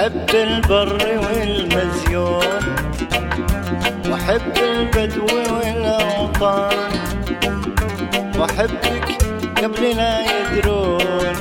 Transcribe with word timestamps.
أحب 0.00 0.30
البر 0.34 0.98
والمزيون 1.24 2.60
وأحب 4.10 4.56
البدو 4.56 5.26
والأوطان 5.26 6.90
وأحبك 8.38 9.04
قبل 9.62 9.96
لا 9.96 10.14
يدرون 10.20 11.36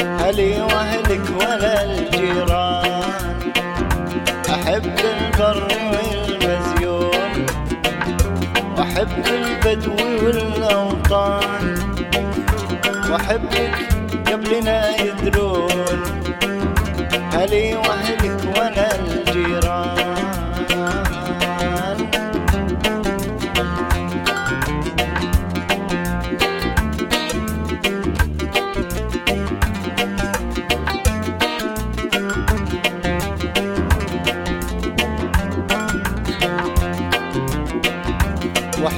أهلي 0.00 0.60
وأهلك 0.60 1.24
ولا 1.40 1.84
الجيران؟ 1.84 3.02
أحب 4.50 4.98
البر 5.16 5.68
والمزيون 5.92 7.46
وأحب 8.78 9.24
البدو 9.26 9.96
والأوطان 10.26 11.74
وأحبك 13.10 13.74
قبل 14.32 14.64
لا 14.64 15.00
يدرون. 15.00 15.45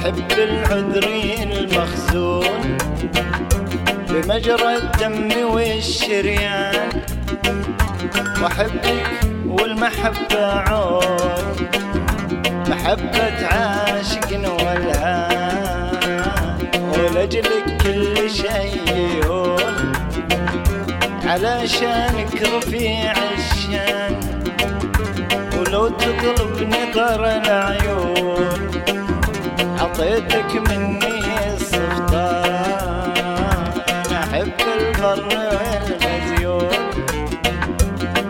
وأحب 0.09 0.31
العذري 0.39 1.43
المخزون 1.43 2.77
بمجرى 4.09 4.75
الدم 4.75 5.29
والشريان. 5.53 6.89
واحبك 8.41 9.07
والمحبة 9.45 10.45
عون 10.45 11.55
محبة 12.69 13.47
عاشق 13.47 14.29
والهان. 14.63 16.23
ولأجلك 16.93 17.65
كل 17.83 18.29
شيء 18.29 18.89
يهون 18.97 19.93
علشانك 21.25 22.41
رفيع 22.41 23.13
الشان. 23.37 24.15
ولو 25.57 25.89
تطلب 25.89 26.69
نظر 26.73 27.25
العيون. 27.25 28.59
عطيتك 29.99 30.55
مني 30.71 31.53
السلطان 31.53 33.13
أحب 34.11 34.53
البر 34.77 35.23
والمزيون 35.27 36.69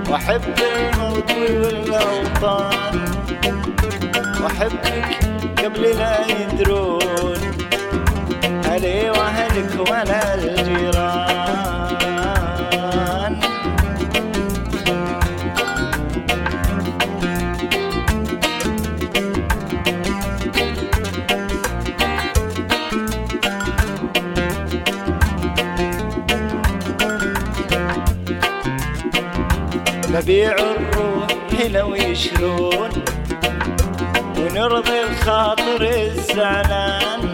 وأحب 0.10 0.58
المرضي 0.60 1.58
والأوطان. 1.58 2.96
وأحبك 4.44 5.10
قبل 5.64 5.82
لا 5.82 6.16
يدرون. 6.28 6.89
نبيع 30.20 30.56
الروح 30.56 31.28
لو 31.70 31.96
يشرون 31.96 32.90
ونرضي 34.38 35.02
الخاطر 35.04 35.82
الزعلان. 35.82 37.34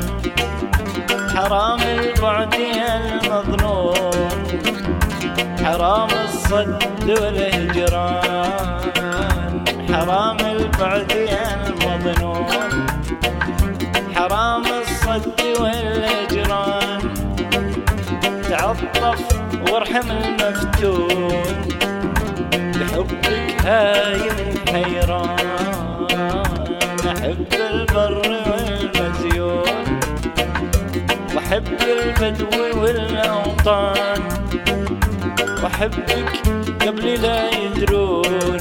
حرام 1.35 1.81
البعد 1.81 2.53
يا 2.53 2.97
المظنون 3.07 4.43
حرام 5.63 6.09
الصد 6.25 6.83
والهجران. 7.09 8.81
حرام 9.93 10.37
البعد 10.39 11.11
يا 11.11 11.67
المظنون 11.67 12.87
حرام 14.15 14.63
الصد 14.65 15.41
والهجران. 15.59 17.13
تعطف 18.49 19.21
وارحم 19.71 20.11
المفتون. 20.11 21.84
هايم 23.65 24.55
حيران 24.71 25.37
أحب 27.07 27.47
البر 27.71 28.21
والمزيون 28.49 29.99
وأحب 31.35 31.67
البدو 31.81 32.81
والأوطان 32.81 34.21
وأحبك 35.63 36.31
قبل 36.87 37.21
لا 37.21 37.49
يدرون 37.49 38.57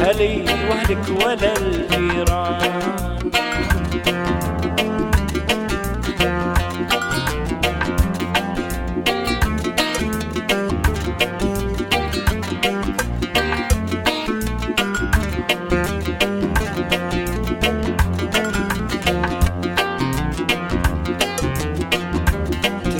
أهلي 0.00 0.44
وأهلك 0.70 1.24
ولا 1.24 1.52
الجيران. 1.56 2.82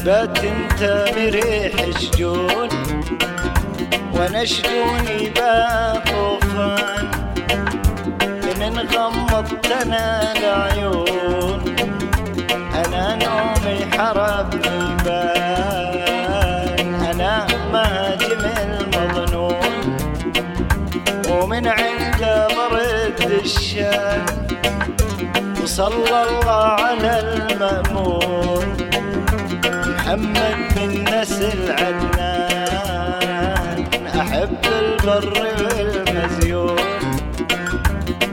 تبات 0.07 0.39
انت 0.45 0.83
مريح 1.17 1.99
شجون 1.99 2.69
وأنا 4.15 4.45
شجوني 4.45 5.31
باطوفان 5.37 7.11
من 8.45 8.63
انغمضت 8.63 9.73
أنا 9.73 10.33
العيون 10.33 11.61
أنا 12.75 13.19
نومي 13.25 13.79
حربني 13.99 14.97
بان 15.05 16.95
أنا 16.95 17.47
مهاجم 17.73 18.43
المظنون 18.63 19.97
ومن 21.31 21.67
عنده 21.67 22.49
برد 22.49 23.31
الشام. 23.45 24.27
وصلى 25.63 26.23
الله 26.23 26.53
على 26.53 27.21
المأمون. 27.21 28.46
محمد 30.17 30.57
من 30.77 31.05
نسل 31.05 31.73
عدنان 31.73 33.07
أحب 34.21 34.59
البر 34.65 35.33
والمزيون 35.65 36.77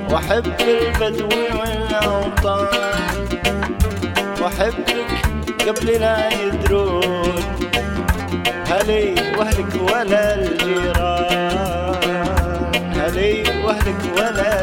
وأحب 0.09 0.53
البدو 0.61 1.29
والأوطان 1.59 3.27
وأحبك 4.41 5.07
قبل 5.67 5.87
لا 5.91 6.29
يدرون 6.43 7.43
هلي 8.67 9.15
وأهلك 9.37 9.73
ولا 9.91 10.35
الجيران 10.35 11.99
هلي 12.95 13.43
وأهلك 13.65 14.01
ولا 14.17 14.61